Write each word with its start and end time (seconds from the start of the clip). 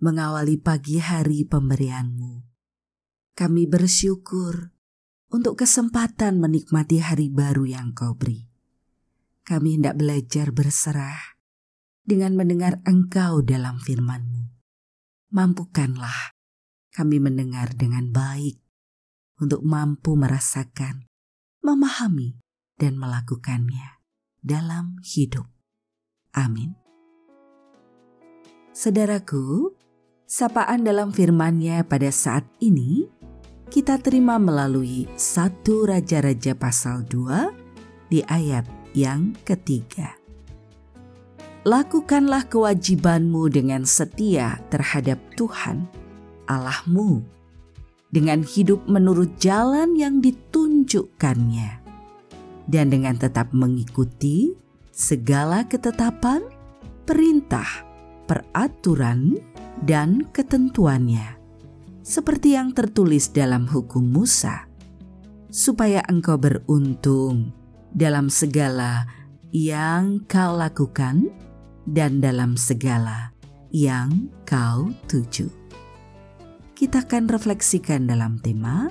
mengawali 0.00 0.56
pagi 0.56 0.96
hari 0.96 1.44
pemberianmu. 1.44 2.40
Kami 3.36 3.68
bersyukur 3.68 4.72
untuk 5.28 5.60
kesempatan 5.60 6.40
menikmati 6.40 7.04
hari 7.04 7.28
baru 7.28 7.68
yang 7.68 7.92
kau 7.92 8.16
beri. 8.16 8.48
Kami 9.44 9.76
hendak 9.76 10.00
belajar 10.00 10.56
berserah 10.56 11.36
dengan 12.00 12.32
mendengar 12.32 12.80
engkau 12.88 13.44
dalam 13.44 13.76
firmanmu. 13.76 14.48
Mampukanlah 15.36 16.34
kami 16.96 17.20
mendengar 17.20 17.76
dengan 17.76 18.08
baik 18.08 18.56
untuk 19.36 19.60
mampu 19.62 20.16
merasakan, 20.16 21.06
memahami, 21.60 22.40
dan 22.80 22.96
melakukannya 22.96 24.00
dalam 24.40 24.96
hidup. 25.04 25.44
Amin. 26.32 26.72
Saudaraku, 28.72 29.76
Sapaan 30.30 30.86
dalam 30.86 31.10
firman-Nya 31.10 31.82
pada 31.90 32.06
saat 32.14 32.46
ini 32.62 33.02
kita 33.66 33.98
terima 33.98 34.38
melalui 34.38 35.10
satu 35.18 35.90
Raja-Raja 35.90 36.54
pasal 36.54 37.02
2 37.02 38.14
di 38.14 38.22
ayat 38.22 38.62
yang 38.94 39.34
ketiga. 39.42 40.14
Lakukanlah 41.66 42.46
kewajibanmu 42.46 43.50
dengan 43.50 43.82
setia 43.82 44.62
terhadap 44.70 45.18
Tuhan 45.34 45.90
Allahmu 46.46 47.26
dengan 48.14 48.46
hidup 48.46 48.86
menurut 48.86 49.34
jalan 49.42 49.98
yang 49.98 50.22
ditunjukkannya 50.22 51.82
dan 52.70 52.86
dengan 52.86 53.18
tetap 53.18 53.50
mengikuti 53.50 54.54
segala 54.94 55.66
ketetapan, 55.66 56.46
perintah, 57.02 57.66
peraturan, 58.30 59.49
dan 59.84 60.28
ketentuannya, 60.32 61.40
seperti 62.04 62.56
yang 62.56 62.76
tertulis 62.76 63.32
dalam 63.32 63.64
hukum 63.64 64.04
Musa, 64.04 64.68
supaya 65.48 66.04
engkau 66.08 66.36
beruntung 66.36 67.52
dalam 67.90 68.28
segala 68.28 69.08
yang 69.50 70.22
kau 70.30 70.54
lakukan 70.54 71.26
dan 71.88 72.22
dalam 72.22 72.54
segala 72.54 73.34
yang 73.74 74.30
kau 74.46 74.92
tuju. 75.10 75.48
Kita 76.76 77.04
akan 77.04 77.28
refleksikan 77.28 78.08
dalam 78.08 78.40
tema 78.40 78.88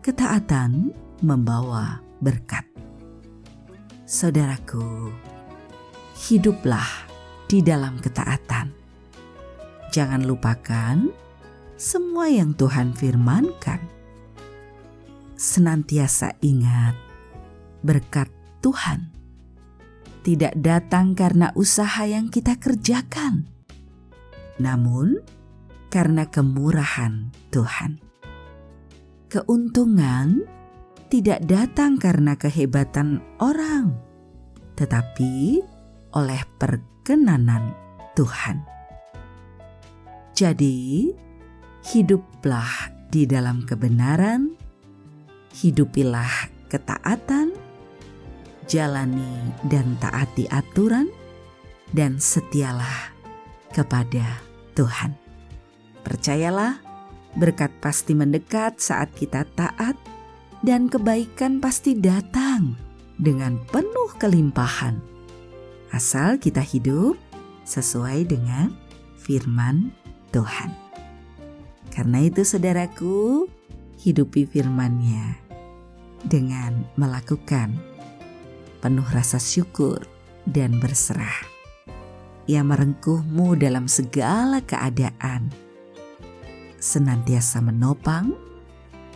ketaatan 0.00 0.94
membawa 1.20 2.00
berkat. 2.24 2.64
Saudaraku, 4.08 5.12
hiduplah 6.16 6.88
di 7.44 7.60
dalam 7.60 8.00
ketaatan 8.00 8.77
Jangan 9.98 10.30
lupakan 10.30 11.10
semua 11.74 12.30
yang 12.30 12.54
Tuhan 12.54 12.94
firmankan. 12.94 13.82
Senantiasa 15.34 16.38
ingat 16.38 16.94
berkat 17.82 18.30
Tuhan 18.62 19.10
tidak 20.22 20.54
datang 20.54 21.18
karena 21.18 21.50
usaha 21.58 22.06
yang 22.06 22.30
kita 22.30 22.62
kerjakan, 22.62 23.50
namun 24.62 25.18
karena 25.90 26.30
kemurahan 26.30 27.34
Tuhan. 27.50 27.98
Keuntungan 29.26 30.46
tidak 31.10 31.42
datang 31.42 31.98
karena 31.98 32.38
kehebatan 32.38 33.18
orang, 33.42 33.98
tetapi 34.78 35.58
oleh 36.14 36.42
perkenanan 36.54 37.74
Tuhan. 38.14 38.77
Jadi, 40.38 41.10
hiduplah 41.90 42.94
di 43.10 43.26
dalam 43.26 43.66
kebenaran, 43.66 44.54
hidupilah 45.50 46.30
ketaatan, 46.70 47.58
jalani 48.70 49.50
dan 49.66 49.98
taati 49.98 50.46
aturan, 50.46 51.10
dan 51.90 52.22
setialah 52.22 53.10
kepada 53.74 54.38
Tuhan. 54.78 55.18
Percayalah, 56.06 56.86
berkat 57.34 57.74
pasti 57.82 58.14
mendekat 58.14 58.78
saat 58.78 59.10
kita 59.18 59.42
taat, 59.58 59.98
dan 60.62 60.86
kebaikan 60.86 61.58
pasti 61.58 61.98
datang 61.98 62.78
dengan 63.18 63.58
penuh 63.74 64.14
kelimpahan. 64.22 65.02
Asal 65.90 66.38
kita 66.38 66.62
hidup 66.62 67.18
sesuai 67.66 68.30
dengan 68.30 68.70
firman 69.18 70.06
Tuhan. 70.32 70.70
Karena 71.92 72.22
itu 72.22 72.46
saudaraku, 72.46 73.48
hidupi 73.98 74.46
firman-Nya 74.46 75.40
dengan 76.22 76.86
melakukan 76.94 77.74
penuh 78.78 79.06
rasa 79.10 79.42
syukur 79.42 80.06
dan 80.46 80.78
berserah. 80.78 81.46
Ia 82.48 82.64
merengkuhmu 82.64 83.58
dalam 83.60 83.90
segala 83.90 84.64
keadaan, 84.64 85.52
senantiasa 86.80 87.60
menopang 87.60 88.32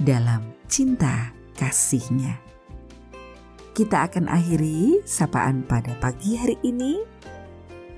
dalam 0.00 0.42
cinta 0.66 1.30
kasihnya. 1.54 2.40
Kita 3.70 4.10
akan 4.10 4.26
akhiri 4.26 5.06
sapaan 5.06 5.62
pada 5.62 5.94
pagi 6.02 6.34
hari 6.34 6.58
ini. 6.66 6.98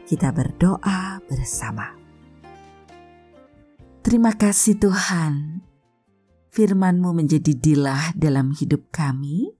Kita 0.04 0.28
berdoa 0.28 1.24
bersama. 1.24 2.01
Terima 4.02 4.34
kasih 4.34 4.82
Tuhan, 4.82 5.62
firman-Mu 6.50 7.14
menjadi 7.22 7.54
dilah 7.54 8.10
dalam 8.18 8.50
hidup 8.50 8.90
kami, 8.90 9.54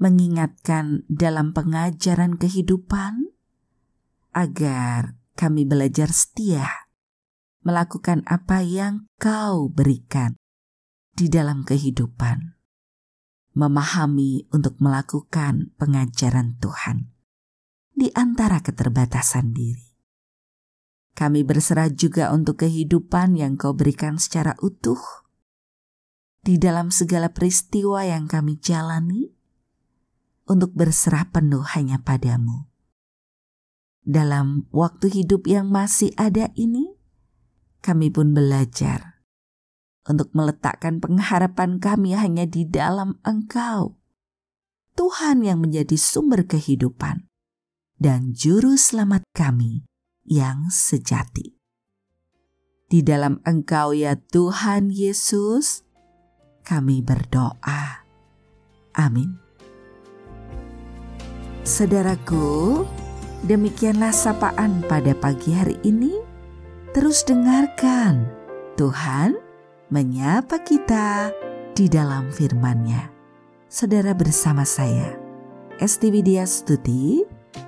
mengingatkan 0.00 1.04
dalam 1.04 1.52
pengajaran 1.52 2.40
kehidupan, 2.40 3.28
agar 4.32 5.20
kami 5.36 5.68
belajar 5.68 6.08
setia, 6.16 6.88
melakukan 7.60 8.24
apa 8.24 8.64
yang 8.64 9.04
Kau 9.20 9.68
berikan 9.68 10.40
di 11.12 11.28
dalam 11.28 11.60
kehidupan, 11.60 12.56
memahami 13.52 14.48
untuk 14.48 14.80
melakukan 14.80 15.76
pengajaran 15.76 16.56
Tuhan 16.56 17.12
di 17.92 18.08
antara 18.16 18.64
keterbatasan 18.64 19.52
diri. 19.52 19.85
Kami 21.16 21.48
berserah 21.48 21.88
juga 21.88 22.28
untuk 22.28 22.60
kehidupan 22.60 23.40
yang 23.40 23.56
kau 23.56 23.72
berikan 23.72 24.20
secara 24.20 24.52
utuh. 24.60 25.00
Di 26.44 26.60
dalam 26.60 26.92
segala 26.92 27.32
peristiwa 27.32 28.04
yang 28.04 28.28
kami 28.28 28.60
jalani, 28.60 29.32
untuk 30.46 30.76
berserah 30.76 31.32
penuh 31.32 31.64
hanya 31.72 32.04
padamu. 32.04 32.68
Dalam 34.04 34.68
waktu 34.70 35.10
hidup 35.10 35.48
yang 35.48 35.72
masih 35.72 36.12
ada 36.14 36.52
ini, 36.54 36.94
kami 37.80 38.12
pun 38.12 38.36
belajar 38.36 39.16
untuk 40.06 40.30
meletakkan 40.32 41.02
pengharapan 41.02 41.82
kami 41.82 42.14
hanya 42.14 42.46
di 42.46 42.62
dalam 42.62 43.18
Engkau, 43.26 43.98
Tuhan 44.94 45.42
yang 45.42 45.60
menjadi 45.60 45.98
sumber 45.98 46.46
kehidupan 46.46 47.26
dan 47.98 48.32
juru 48.32 48.78
selamat 48.78 49.26
kami 49.34 49.82
yang 50.26 50.68
sejati. 50.68 51.56
Di 52.86 53.02
dalam 53.02 53.42
Engkau 53.42 53.90
ya 53.90 54.14
Tuhan 54.14 54.94
Yesus, 54.94 55.82
kami 56.62 57.02
berdoa. 57.02 58.06
Amin. 58.94 59.38
Saudaraku, 61.66 62.86
demikianlah 63.42 64.14
sapaan 64.14 64.86
pada 64.86 65.18
pagi 65.18 65.50
hari 65.50 65.74
ini. 65.82 66.14
Terus 66.94 67.26
dengarkan, 67.26 68.22
Tuhan 68.78 69.34
menyapa 69.90 70.62
kita 70.62 71.34
di 71.74 71.90
dalam 71.90 72.30
firman-Nya. 72.30 73.10
Saudara 73.66 74.14
bersama 74.14 74.62
saya, 74.62 75.18
Esti 75.82 76.08
Widya 76.08 76.46
Stuti, 76.46 77.26